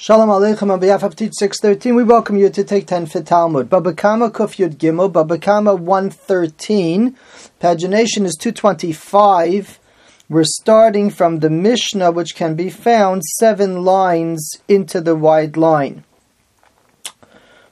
Shalom 0.00 0.28
Aleichem 0.28 0.70
on 0.70 0.78
behalf 0.78 1.02
of 1.02 1.16
Teach 1.16 1.32
613, 1.36 1.92
we 1.92 2.04
welcome 2.04 2.36
you 2.36 2.48
to 2.50 2.62
take 2.62 2.86
10 2.86 3.06
for 3.06 3.20
Talmud. 3.20 3.68
Babakama 3.68 4.30
Kuf 4.30 4.54
Yud 4.54 4.76
Gimel, 4.76 5.12
Babakama 5.12 5.76
113, 5.76 7.16
pagination 7.60 8.24
is 8.24 8.36
225. 8.40 9.80
We're 10.28 10.44
starting 10.44 11.10
from 11.10 11.40
the 11.40 11.50
Mishnah, 11.50 12.12
which 12.12 12.36
can 12.36 12.54
be 12.54 12.70
found 12.70 13.24
seven 13.24 13.82
lines 13.82 14.48
into 14.68 15.00
the 15.00 15.16
wide 15.16 15.56
line. 15.56 16.04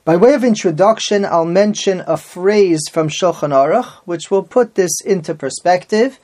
By 0.04 0.16
way 0.16 0.34
of 0.34 0.43
introduction, 0.43 1.24
I'll 1.24 1.45
mention 1.45 2.02
a 2.08 2.16
phrase 2.16 2.88
from 2.90 3.08
Shulchan 3.08 3.52
Aruch, 3.52 4.00
which 4.04 4.32
will 4.32 4.43
put 4.43 4.74
this 4.74 5.00
into 5.00 5.32
perspective. 5.32 6.18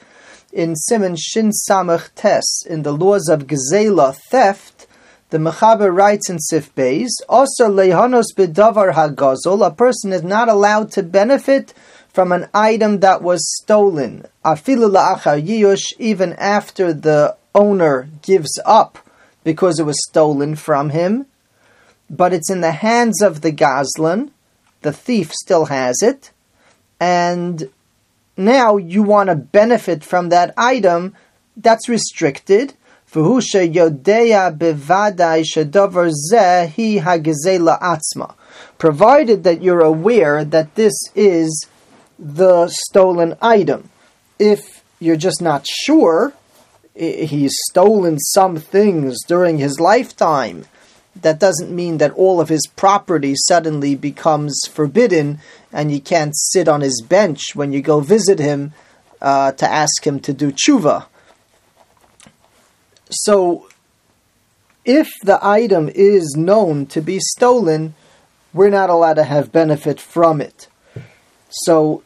In 0.53 0.75
Siman 0.75 1.17
Shin 1.17 1.53
Samach 1.71 2.11
Tes, 2.17 2.67
in 2.69 2.83
the 2.83 2.93
laws 2.93 3.29
of 3.29 3.47
Gezela, 3.47 4.17
theft, 4.17 4.89
the 5.33 5.39
Mechaber 5.39 5.91
writes 5.91 6.29
in 6.29 6.39
Sif 6.39 6.75
Beis, 6.75 7.09
also 7.27 7.67
lehanos 7.67 8.27
bedavar 8.37 8.93
hagazol, 8.93 9.67
a 9.67 9.71
person 9.71 10.13
is 10.13 10.23
not 10.23 10.51
allowed 10.51 10.93
to 10.93 11.03
benefit 11.03 11.73
from 12.13 12.33
an 12.33 12.49
item 12.53 13.01
that 13.01 13.23
was 13.23 13.41
stolen. 13.63 14.27
Afilu 14.45 14.93
la'achar 14.93 15.43
yiyush, 15.43 15.85
even 15.99 16.35
after 16.35 16.93
the 16.93 17.35
owner 17.55 18.11
gives 18.21 18.61
up 18.67 18.99
because 19.43 19.81
it 19.81 19.87
was 19.87 19.97
stolen 20.07 20.55
from 20.55 20.91
him, 20.91 21.25
but 22.11 22.35
it's 22.35 22.51
in 22.51 22.61
the 22.61 22.73
hands 22.73 23.23
of 23.23 23.41
the 23.41 23.53
gazlan, 23.53 24.29
the 24.83 24.93
thief 24.93 25.33
still 25.33 25.65
has 25.65 26.03
it, 26.03 26.31
and 27.01 27.71
now 28.37 28.77
you 28.77 29.03
want 29.03 29.31
to 29.31 29.35
benefit 29.35 30.05
from 30.05 30.29
that 30.29 30.53
item, 30.59 31.17
that's 31.57 31.89
restricted 31.89 32.75
Provided 38.79 39.45
that 39.45 39.63
you're 39.63 39.83
aware 39.83 40.47
that 40.47 40.75
this 40.77 40.95
is 41.15 41.67
the 42.19 42.69
stolen 42.69 43.37
item. 43.43 43.91
If 44.39 44.83
you're 44.99 45.17
just 45.17 45.43
not 45.43 45.67
sure, 45.67 46.33
he's 46.95 47.55
stolen 47.69 48.19
some 48.19 48.57
things 48.57 49.23
during 49.25 49.59
his 49.59 49.79
lifetime, 49.79 50.65
that 51.15 51.39
doesn't 51.39 51.71
mean 51.71 51.99
that 51.99 52.13
all 52.13 52.41
of 52.41 52.49
his 52.49 52.67
property 52.77 53.35
suddenly 53.37 53.95
becomes 53.95 54.59
forbidden 54.71 55.39
and 55.71 55.93
you 55.93 56.01
can't 56.01 56.35
sit 56.35 56.67
on 56.67 56.81
his 56.81 57.03
bench 57.07 57.55
when 57.55 57.75
you 57.75 57.83
go 57.83 58.01
visit 58.01 58.39
him 58.39 58.73
uh, 59.21 59.53
to 59.53 59.71
ask 59.71 60.07
him 60.07 60.19
to 60.21 60.33
do 60.33 60.51
tshuva. 60.51 61.05
So, 63.13 63.69
if 64.87 65.11
the 65.23 65.39
item 65.47 65.91
is 65.95 66.35
known 66.35 66.87
to 66.87 67.03
be 67.03 67.19
stolen, 67.21 67.95
we're 68.55 68.71
not 68.71 68.89
allowed 68.89 69.15
to 69.15 69.25
have 69.25 69.53
benefit 69.53 70.01
from 70.01 70.41
it. 70.41 70.69
So, 71.51 72.03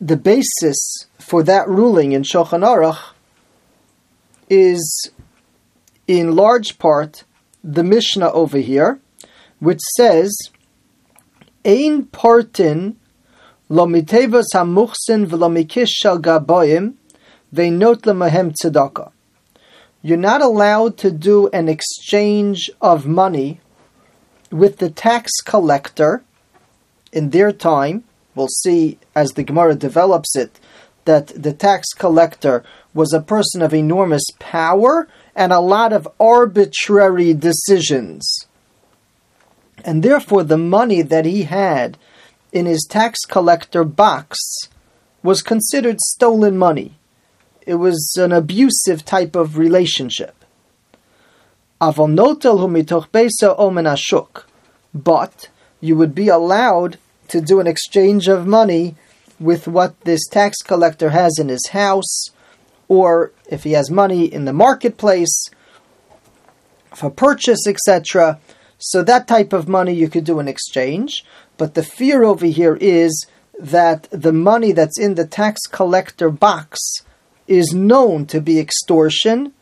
the 0.00 0.16
basis 0.16 0.78
for 1.18 1.42
that 1.42 1.68
ruling 1.68 2.12
in 2.12 2.22
Shulchan 2.22 2.62
Aruch 2.62 3.12
is, 4.48 5.10
in 6.06 6.36
large 6.36 6.78
part, 6.78 7.24
the 7.64 7.82
Mishnah 7.82 8.30
over 8.30 8.58
here, 8.58 9.00
which 9.58 9.80
says, 9.96 10.32
Ein 11.64 12.04
partin 12.04 12.94
lo 13.68 13.86
mitevas 13.86 14.46
hamuchsin 14.54 15.26
v'lo 15.26 15.50
mikish 15.50 15.88
shel 15.88 16.20
gaboyim 16.20 16.94
ve'not 17.52 18.02
lemahem 18.02 18.54
tzedakah 18.54 19.10
you're 20.02 20.18
not 20.18 20.42
allowed 20.42 20.98
to 20.98 21.10
do 21.12 21.48
an 21.48 21.68
exchange 21.68 22.68
of 22.80 23.06
money 23.06 23.60
with 24.50 24.78
the 24.78 24.90
tax 24.90 25.30
collector 25.44 26.22
in 27.12 27.30
their 27.30 27.52
time. 27.52 28.02
We'll 28.34 28.48
see 28.48 28.98
as 29.14 29.32
the 29.32 29.44
Gemara 29.44 29.76
develops 29.76 30.36
it 30.36 30.58
that 31.04 31.28
the 31.28 31.52
tax 31.52 31.88
collector 31.96 32.64
was 32.92 33.12
a 33.12 33.20
person 33.20 33.62
of 33.62 33.72
enormous 33.72 34.24
power 34.38 35.08
and 35.34 35.52
a 35.52 35.60
lot 35.60 35.92
of 35.92 36.08
arbitrary 36.18 37.32
decisions. 37.32 38.46
And 39.84 40.02
therefore, 40.02 40.44
the 40.44 40.58
money 40.58 41.02
that 41.02 41.24
he 41.24 41.44
had 41.44 41.96
in 42.52 42.66
his 42.66 42.86
tax 42.88 43.20
collector 43.20 43.84
box 43.84 44.38
was 45.22 45.42
considered 45.42 45.98
stolen 46.00 46.58
money 46.58 46.98
it 47.66 47.74
was 47.76 48.16
an 48.18 48.32
abusive 48.32 49.04
type 49.04 49.36
of 49.36 49.58
relationship. 49.58 50.34
But 54.94 55.48
you 55.80 55.96
would 55.96 56.14
be 56.14 56.28
allowed 56.28 56.98
to 57.28 57.40
do 57.40 57.60
an 57.60 57.66
exchange 57.66 58.28
of 58.28 58.46
money 58.46 58.94
with 59.40 59.66
what 59.66 60.00
this 60.02 60.26
tax 60.28 60.58
collector 60.58 61.10
has 61.10 61.38
in 61.38 61.48
his 61.48 61.68
house, 61.72 62.30
or 62.88 63.32
if 63.48 63.64
he 63.64 63.72
has 63.72 63.90
money 63.90 64.24
in 64.26 64.44
the 64.44 64.52
marketplace 64.52 65.48
for 66.94 67.10
purchase, 67.10 67.66
etc. 67.66 68.38
So 68.78 69.02
that 69.02 69.26
type 69.26 69.52
of 69.52 69.68
money 69.68 69.92
you 69.94 70.08
could 70.08 70.24
do 70.24 70.38
an 70.38 70.48
exchange. 70.48 71.24
But 71.56 71.74
the 71.74 71.82
fear 71.82 72.22
over 72.22 72.46
here 72.46 72.76
is 72.80 73.26
that 73.58 74.08
the 74.10 74.32
money 74.32 74.72
that's 74.72 74.98
in 74.98 75.14
the 75.14 75.26
tax 75.26 75.62
collector 75.66 76.30
box 76.30 76.78
is 77.46 77.72
known 77.72 78.26
to 78.26 78.40
be 78.40 78.58
extortion, 78.58 79.52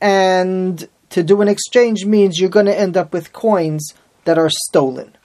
and 0.00 0.88
to 1.10 1.22
do 1.22 1.40
an 1.40 1.48
exchange 1.48 2.04
means 2.04 2.38
you're 2.38 2.50
going 2.50 2.66
to 2.66 2.78
end 2.78 2.96
up 2.96 3.12
with 3.12 3.32
coins 3.32 3.94
that 4.24 4.38
are 4.38 4.50
stolen. 4.50 5.16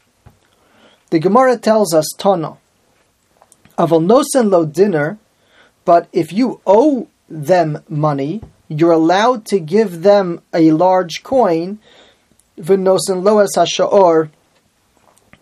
The 1.10 1.20
Gemara 1.20 1.58
tells 1.58 1.94
us, 1.94 2.10
Tana, 2.18 2.58
Aval 3.78 4.06
nosen 4.06 4.50
lo 4.50 4.66
dinar, 4.66 5.18
but 5.86 6.08
if 6.14 6.32
you 6.32 6.62
owe 6.66 7.08
them 7.30 7.84
money, 7.90 8.42
you're 8.68 8.92
allowed 8.92 9.46
to 9.46 9.60
give 9.60 10.04
them 10.04 10.42
a 10.54 10.72
large 10.72 11.24
coin, 11.24 11.80
v'nosen 12.58 13.24
lo 13.24 13.40
es 13.40 13.58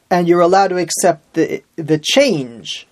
and 0.10 0.28
you're 0.28 0.42
allowed 0.42 0.68
to 0.68 0.78
accept 0.78 1.34
the, 1.34 1.64
the 1.78 1.98
change 1.98 2.86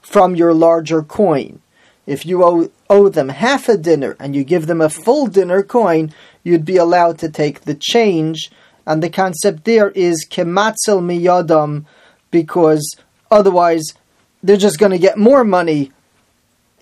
from 0.00 0.36
your 0.36 0.54
larger 0.54 1.02
coin. 1.02 1.60
If 2.06 2.26
you 2.26 2.44
owe 2.44 2.70
owe 2.88 3.08
them 3.08 3.28
half 3.28 3.68
a 3.68 3.76
dinar 3.76 4.16
and 4.18 4.34
you 4.34 4.44
give 4.44 4.66
them 4.66 4.80
a 4.80 4.90
full 4.90 5.26
dinar 5.26 5.62
coin, 5.62 6.12
you'd 6.42 6.64
be 6.64 6.76
allowed 6.76 7.18
to 7.20 7.28
take 7.28 7.60
the 7.60 7.74
change. 7.74 8.50
And 8.86 9.02
the 9.02 9.10
concept 9.10 9.64
there 9.64 9.90
is 9.90 10.26
kematzel 10.28 11.00
miyadam, 11.00 11.84
because 12.30 12.96
otherwise 13.30 13.84
they're 14.42 14.56
just 14.56 14.78
going 14.78 14.92
to 14.92 14.98
get 14.98 15.18
more 15.18 15.44
money 15.44 15.92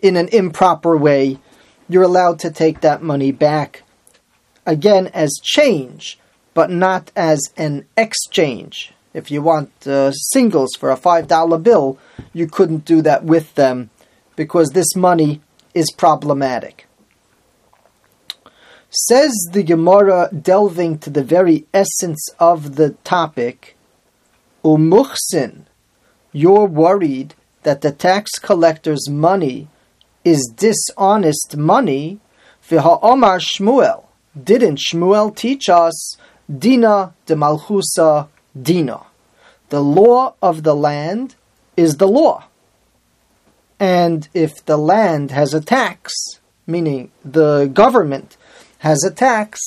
in 0.01 0.17
an 0.17 0.29
improper 0.29 0.97
way. 0.97 1.39
You're 1.89 2.05
allowed 2.05 2.39
to 2.41 2.50
take 2.50 2.81
that 2.81 3.03
money 3.03 3.33
back 3.33 3.83
again 4.65 5.09
as 5.09 5.41
change, 5.43 6.19
but 6.55 6.71
not 6.71 7.11
as 7.17 7.41
an 7.56 7.87
exchange. 7.97 8.93
If 9.15 9.31
you 9.31 9.43
want 9.43 9.87
uh, 9.87 10.12
singles 10.12 10.71
for 10.79 10.91
a 10.91 10.97
$5 10.97 11.62
bill, 11.62 11.99
you 12.33 12.47
couldn't 12.47 12.85
do 12.85 13.03
that 13.03 13.25
with 13.25 13.55
them 13.55 13.91
because 14.38 14.69
this 14.69 14.94
money 14.94 15.41
is 15.75 15.91
problematic. 15.91 16.87
Says 18.88 19.34
the 19.53 19.65
Gemara, 19.65 20.31
delving 20.32 20.99
to 21.00 21.10
the 21.10 21.25
very 21.25 21.66
essence 21.75 22.25
of 22.38 22.76
the 22.76 22.91
topic, 23.03 23.76
Umuchsin, 24.65 25.65
you're 26.31 26.66
worried 26.66 27.34
that 27.65 27.81
the 27.81 27.91
tax 27.91 28.38
collector's 28.38 29.10
money 29.10 29.66
is 30.25 30.53
dishonest 30.56 31.56
money. 31.56 32.20
Omar 32.70 33.41
Shmuel, 33.41 34.05
didn't 34.50 34.78
Shmuel 34.78 35.34
teach 35.34 35.69
us 35.69 36.17
Dina 36.49 37.12
de 37.26 37.35
Malchusa 37.35 38.29
Dina? 38.70 39.00
The 39.70 39.82
law 39.82 40.35
of 40.40 40.62
the 40.62 40.76
land 40.76 41.35
is 41.76 41.96
the 41.96 42.06
law. 42.06 42.44
And 43.80 44.28
if 44.34 44.64
the 44.64 44.76
land 44.76 45.30
has 45.30 45.54
a 45.54 45.60
tax, 45.60 46.12
meaning 46.66 47.10
the 47.25 47.66
government 47.66 48.36
has 48.78 49.04
a 49.04 49.10
tax, 49.10 49.58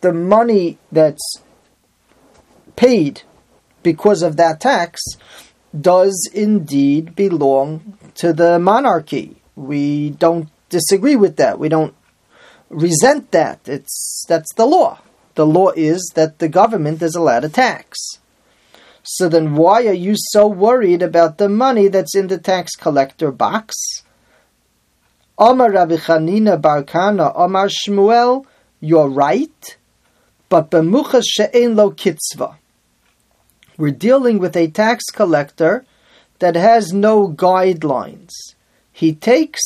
the 0.00 0.12
money 0.12 0.78
that's 0.90 1.42
paid 2.76 3.22
because 3.82 4.22
of 4.22 4.36
that 4.36 4.60
tax 4.60 5.00
does 5.78 6.28
indeed 6.32 7.14
belong 7.14 7.98
to 8.14 8.32
the 8.32 8.58
monarchy. 8.58 9.36
We 9.56 10.10
don't 10.10 10.48
disagree 10.68 11.16
with 11.16 11.36
that. 11.36 11.58
We 11.58 11.68
don't 11.68 11.94
resent 12.68 13.32
that. 13.32 13.60
It's 13.68 14.24
that's 14.28 14.52
the 14.54 14.66
law. 14.66 15.00
The 15.34 15.46
law 15.46 15.70
is 15.76 16.12
that 16.14 16.38
the 16.38 16.48
government 16.48 17.02
is 17.02 17.14
allowed 17.14 17.44
a 17.44 17.48
tax. 17.48 18.19
So 19.12 19.28
then 19.28 19.56
why 19.56 19.88
are 19.88 19.92
you 20.06 20.14
so 20.16 20.46
worried 20.46 21.02
about 21.02 21.38
the 21.38 21.48
money 21.48 21.88
that's 21.88 22.14
in 22.14 22.28
the 22.28 22.38
tax 22.38 22.76
collector 22.76 23.32
box? 23.32 23.74
Omar 25.36 25.72
Rabbi 25.72 25.96
Chanina 25.96 26.60
bar 26.60 26.84
Kahana, 26.84 27.32
Omar 27.34 27.66
Shmuel, 27.66 28.46
you're 28.78 29.08
right. 29.08 29.76
But 30.48 30.70
b'muchas 30.70 31.24
she'en 31.26 31.74
lo 31.74 31.90
kitzva. 31.90 32.54
We're 33.76 33.90
dealing 33.90 34.38
with 34.38 34.56
a 34.56 34.68
tax 34.68 35.02
collector 35.06 35.84
that 36.38 36.54
has 36.54 36.92
no 36.92 37.26
guidelines. 37.26 38.30
He 38.92 39.12
takes 39.12 39.60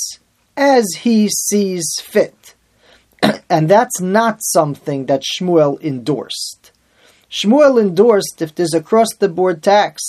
as 0.56 0.87
he 1.00 1.29
sees 1.29 1.85
fit. 2.02 2.55
and 3.50 3.69
that's 3.69 4.00
not 4.00 4.38
something 4.43 5.05
that 5.05 5.23
Shmuel 5.23 5.79
endorsed. 5.82 6.73
Shmuel 7.34 7.81
endorsed 7.82 8.40
if 8.42 8.54
there's 8.54 8.75
a 8.75 8.81
cross 8.81 9.08
the 9.19 9.28
board 9.28 9.60
tax, 9.60 10.00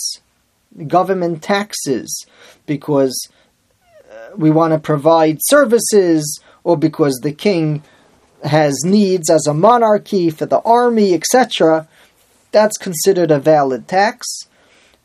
government 0.86 1.42
taxes, 1.42 2.24
because 2.66 3.28
uh, 4.08 4.28
we 4.36 4.48
want 4.48 4.72
to 4.72 4.78
provide 4.78 5.38
services 5.40 6.40
or 6.62 6.76
because 6.76 7.18
the 7.22 7.32
king 7.32 7.82
has 8.44 8.84
needs 8.84 9.28
as 9.28 9.44
a 9.48 9.54
monarchy 9.54 10.30
for 10.30 10.46
the 10.46 10.60
army, 10.60 11.14
etc., 11.14 11.88
that's 12.52 12.78
considered 12.78 13.32
a 13.32 13.40
valid 13.40 13.88
tax. 13.88 14.24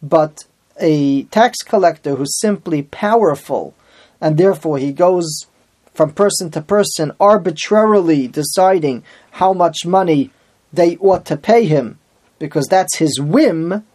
But 0.03 0.45
a 0.79 1.23
tax 1.23 1.57
collector 1.63 2.15
who's 2.15 2.39
simply 2.39 2.83
powerful 2.83 3.73
and 4.19 4.37
therefore 4.37 4.77
he 4.77 4.91
goes 4.91 5.47
from 5.95 6.13
person 6.13 6.51
to 6.51 6.61
person 6.61 7.13
arbitrarily 7.19 8.27
deciding 8.27 9.03
how 9.31 9.53
much 9.53 9.87
money 9.87 10.29
they 10.71 10.97
ought 10.97 11.25
to 11.25 11.35
pay 11.35 11.65
him 11.65 11.97
because 12.41 12.65
that's 12.65 12.97
his 12.97 13.21
whim, 13.21 13.85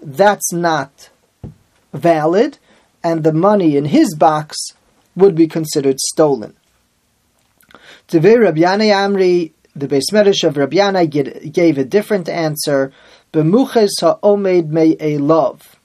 that's 0.00 0.52
not 0.52 1.10
valid, 1.92 2.56
and 3.02 3.24
the 3.24 3.32
money 3.32 3.76
in 3.76 3.86
his 3.86 4.14
box 4.14 4.56
would 5.16 5.34
be 5.34 5.48
considered 5.48 5.98
stolen. 5.98 6.54
Devei 8.06 8.40
Rabbi 8.40 8.60
Amri, 8.60 9.50
the 9.74 9.88
Beis 9.88 10.12
Medrash 10.12 10.44
of 10.44 10.56
Rabbi 10.56 10.76
Yanai 10.76 11.52
gave 11.52 11.78
a 11.78 11.84
different 11.84 12.28
answer. 12.28 12.92
B'muches 13.32 13.90
ha'omed 14.00 14.72
a 15.00 15.18
love, 15.18 15.76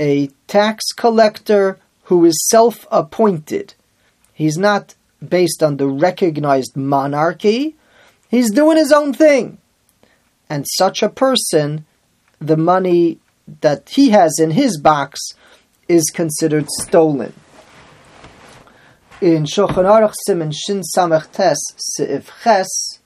a 0.00 0.26
tax 0.48 0.86
collector 0.96 1.78
who 2.04 2.24
is 2.24 2.48
self-appointed. 2.50 3.74
He's 4.34 4.58
not 4.58 4.96
based 5.26 5.62
on 5.62 5.76
the 5.76 5.86
recognized 5.86 6.76
monarchy. 6.76 7.76
He's 8.28 8.50
doing 8.50 8.76
his 8.76 8.90
own 8.90 9.12
thing. 9.12 9.58
And 10.50 10.66
such 10.76 11.02
a 11.02 11.08
person, 11.08 11.84
the 12.38 12.56
money 12.56 13.18
that 13.60 13.88
he 13.90 14.10
has 14.10 14.38
in 14.38 14.52
his 14.52 14.80
box 14.80 15.20
is 15.88 16.10
considered 16.10 16.68
stolen 16.80 17.32
in 19.20 19.44
Shulchan 19.44 19.84
Aruch 19.84 20.14
Siman 20.28 20.52
Shin 20.54 20.82
Samech 20.96 21.32
Tes 21.32 21.58
Seif 21.98 22.30
Ches. 22.44 23.00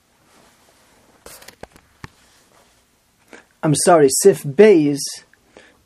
I'm 3.63 3.75
sorry, 3.75 4.09
Sif 4.21 4.43
Beis. 4.43 4.99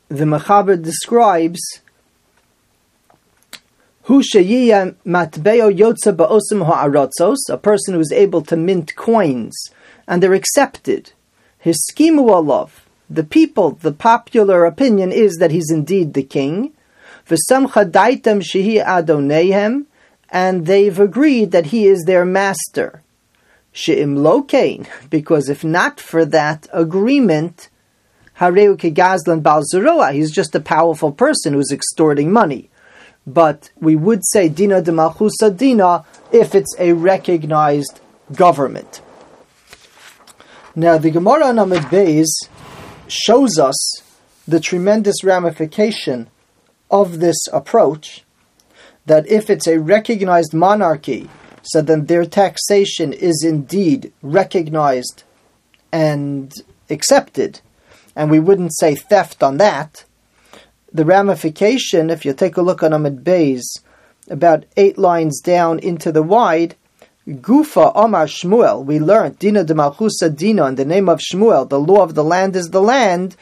The 0.09 0.25
Mechaber 0.25 0.81
describes 0.81 1.61
a 7.49 7.57
person 7.57 7.93
who 7.93 7.99
is 7.99 8.11
able 8.11 8.41
to 8.41 8.57
mint 8.57 8.95
coins, 8.95 9.69
and 10.07 10.23
they're 10.23 10.33
accepted. 10.33 11.13
His 11.67 11.85
alav, 11.97 12.69
the 13.09 13.25
people, 13.25 13.71
the 13.71 13.91
popular 13.91 14.63
opinion 14.63 15.11
is 15.11 15.35
that 15.35 15.51
he's 15.51 15.69
indeed 15.69 16.13
the 16.13 16.23
king. 16.23 16.71
V'sam 17.27 17.67
chadaitem 17.67 18.41
shehi 18.41 18.81
adonehem, 18.81 19.85
and 20.29 20.65
they've 20.65 20.97
agreed 20.97 21.51
that 21.51 21.65
he 21.65 21.85
is 21.85 22.05
their 22.05 22.23
master. 22.23 23.03
She'im 23.73 24.15
lokain, 24.15 24.87
because 25.09 25.49
if 25.49 25.65
not 25.65 25.99
for 25.99 26.23
that 26.23 26.69
agreement, 26.71 27.67
Hareu 28.39 28.77
kegazlan 28.77 29.43
bal 29.43 30.13
he's 30.13 30.31
just 30.31 30.55
a 30.55 30.61
powerful 30.61 31.11
person 31.11 31.51
who's 31.51 31.73
extorting 31.73 32.31
money. 32.31 32.69
But 33.25 33.71
we 33.75 33.97
would 33.97 34.21
say 34.31 34.47
dina 34.47 34.81
de 34.81 34.93
malchusa 34.93 35.57
dina 35.57 36.05
if 36.31 36.55
it's 36.55 36.73
a 36.79 36.93
recognized 36.93 37.99
government. 38.31 39.01
Now 40.79 40.99
the 40.99 41.09
Gemara 41.09 41.47
on 41.47 41.57
Amid 41.57 41.81
Beis 41.85 42.27
shows 43.07 43.57
us 43.57 44.03
the 44.47 44.59
tremendous 44.59 45.23
ramification 45.23 46.29
of 46.91 47.19
this 47.19 47.47
approach 47.51 48.23
that 49.07 49.27
if 49.27 49.49
it's 49.49 49.65
a 49.65 49.79
recognized 49.79 50.53
monarchy, 50.53 51.31
so 51.63 51.81
then 51.81 52.05
their 52.05 52.25
taxation 52.25 53.11
is 53.11 53.43
indeed 53.43 54.13
recognized 54.21 55.23
and 55.91 56.53
accepted, 56.91 57.59
and 58.15 58.29
we 58.29 58.39
wouldn't 58.39 58.77
say 58.77 58.93
theft 58.93 59.41
on 59.41 59.57
that. 59.57 60.05
The 60.93 61.05
ramification, 61.05 62.11
if 62.11 62.23
you 62.23 62.33
take 62.33 62.55
a 62.55 62.61
look 62.61 62.83
on 62.83 62.93
Amid 62.93 63.23
Beis, 63.23 63.63
about 64.29 64.65
eight 64.77 64.99
lines 64.99 65.41
down 65.41 65.79
into 65.79 66.11
the 66.11 66.21
wide, 66.21 66.75
Gufa 67.27 67.91
Omar 67.93 68.25
Shmuel, 68.25 68.85
we 68.85 68.99
learned 68.99 69.37
Dina 69.37 69.65
de 69.65 69.73
Malchusa 69.73 70.33
Dina 70.33 70.65
in 70.67 70.75
the 70.75 70.85
name 70.85 71.09
of 71.09 71.19
Shmuel, 71.19 71.67
the 71.67 71.79
law 71.79 72.01
of 72.01 72.15
the 72.15 72.23
land 72.23 72.55
is 72.55 72.69
the 72.69 72.81
land. 72.81 73.35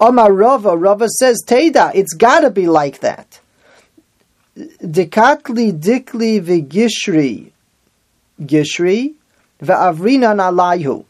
Omar 0.00 0.32
Rava, 0.32 0.76
Rava 0.76 1.08
says 1.08 1.44
Teda, 1.46 1.92
it's 1.94 2.12
gotta 2.14 2.50
be 2.50 2.66
like 2.66 3.00
that. 3.00 3.38
Dekatli 4.56 5.78
dikli 5.78 6.40
v'gishri 6.40 7.52
gishri 8.42 9.14
v'avrina 9.62 10.34
nalayhu 10.34 11.04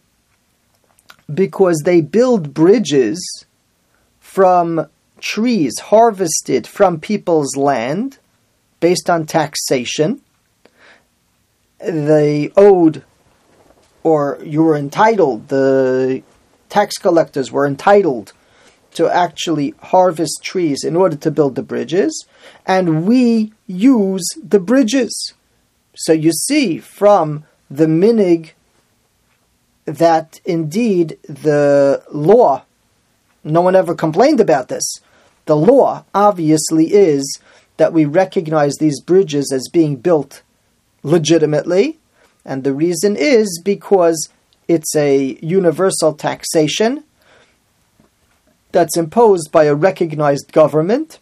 because 1.33 1.83
they 1.85 2.03
build 2.03 2.53
bridges 2.53 3.47
from 4.21 4.87
trees 5.21 5.79
harvested 5.79 6.67
from 6.67 7.01
people's 7.01 7.57
land 7.57 8.19
based 8.81 9.09
on 9.09 9.25
taxation. 9.25 10.21
They 11.83 12.53
owed, 12.57 13.05
or 14.03 14.39
you 14.45 14.63
were 14.63 14.77
entitled, 14.77 15.49
the 15.49 16.23
tax 16.69 16.97
collectors 16.99 17.51
were 17.51 17.67
entitled 17.67 18.33
to 18.93 19.09
actually 19.09 19.75
harvest 19.83 20.41
trees 20.43 20.85
in 20.85 20.97
order 20.97 21.17
to 21.17 21.31
build 21.31 21.55
the 21.55 21.63
bridges, 21.63 22.27
and 22.67 23.07
we 23.07 23.53
use 23.67 24.27
the 24.43 24.61
bridges. 24.61 25.35
So 25.97 26.13
you 26.13 26.33
see 26.33 26.79
from 26.79 27.45
the 27.71 27.87
minhag 27.87 28.51
that 29.85 30.41
indeed 30.45 31.19
the 31.23 32.03
law, 32.13 32.65
no 33.43 33.61
one 33.61 33.77
ever 33.77 33.95
complained 33.95 34.41
about 34.41 34.69
this. 34.69 34.85
The 35.47 35.57
law 35.57 36.05
obviously 36.15 36.93
is 36.93 37.41
that 37.77 37.93
we 37.93 38.05
recognize 38.05 38.75
these 38.77 39.01
bridges 39.01 39.51
as 39.53 39.69
being 39.73 39.97
built 39.97 40.43
legitimately, 41.03 41.99
and 42.45 42.65
the 42.65 42.73
reason 42.73 43.17
is 43.17 43.61
because 43.65 44.29
it's 44.69 44.95
a 44.95 45.39
universal 45.43 46.15
taxation 46.15 47.05
that's 48.73 48.97
imposed 48.97 49.51
by 49.51 49.65
a 49.65 49.75
recognized 49.75 50.53
government, 50.53 51.19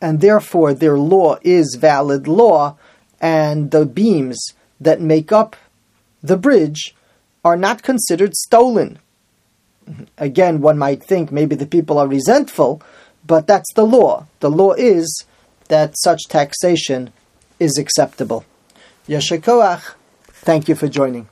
and 0.00 0.20
therefore 0.20 0.74
their 0.74 0.98
law 0.98 1.38
is 1.42 1.76
valid 1.78 2.26
law, 2.26 2.76
and 3.20 3.70
the 3.70 3.86
beams 3.86 4.52
that 4.80 5.00
make 5.00 5.30
up 5.30 5.56
the 6.22 6.36
bridge 6.36 6.94
are 7.44 7.56
not 7.56 7.82
considered 7.82 8.34
stolen. 8.34 8.98
Again, 10.18 10.60
one 10.60 10.78
might 10.78 11.04
think 11.04 11.30
maybe 11.30 11.54
the 11.54 11.66
people 11.66 11.98
are 11.98 12.08
resentful, 12.08 12.82
but 13.26 13.46
that's 13.46 13.72
the 13.74 13.84
law. 13.84 14.26
The 14.40 14.50
law 14.50 14.72
is 14.72 15.24
that 15.68 15.94
such 15.98 16.22
taxation 16.28 17.12
is 17.60 17.78
acceptable. 17.78 18.44
Yashakoach, 19.08 19.94
thank 20.28 20.68
you 20.68 20.74
for 20.74 20.88
joining. 20.88 21.28